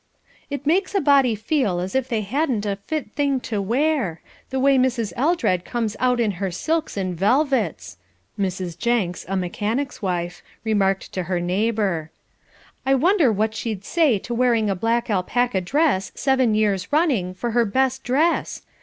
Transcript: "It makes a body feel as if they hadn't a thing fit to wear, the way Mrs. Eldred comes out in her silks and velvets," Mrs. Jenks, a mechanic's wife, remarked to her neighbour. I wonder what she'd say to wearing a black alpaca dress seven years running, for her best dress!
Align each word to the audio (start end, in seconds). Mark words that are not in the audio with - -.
"It 0.49 0.65
makes 0.65 0.95
a 0.95 0.99
body 0.99 1.35
feel 1.35 1.79
as 1.79 1.93
if 1.93 2.07
they 2.09 2.21
hadn't 2.21 2.65
a 2.65 2.75
thing 2.77 3.05
fit 3.39 3.43
to 3.49 3.61
wear, 3.61 4.19
the 4.49 4.59
way 4.59 4.79
Mrs. 4.79 5.13
Eldred 5.15 5.63
comes 5.63 5.95
out 5.99 6.19
in 6.19 6.31
her 6.41 6.49
silks 6.49 6.97
and 6.97 7.15
velvets," 7.15 7.97
Mrs. 8.39 8.75
Jenks, 8.79 9.27
a 9.29 9.37
mechanic's 9.37 10.01
wife, 10.01 10.41
remarked 10.63 11.11
to 11.13 11.21
her 11.29 11.39
neighbour. 11.39 12.09
I 12.83 12.95
wonder 12.95 13.31
what 13.31 13.53
she'd 13.53 13.83
say 13.85 14.17
to 14.17 14.33
wearing 14.33 14.71
a 14.71 14.75
black 14.75 15.07
alpaca 15.11 15.61
dress 15.61 16.11
seven 16.15 16.55
years 16.55 16.91
running, 16.91 17.35
for 17.35 17.51
her 17.51 17.63
best 17.63 18.03
dress! 18.03 18.63